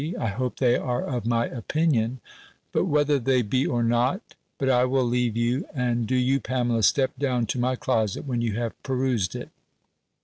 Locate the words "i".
0.19-0.29, 4.67-4.83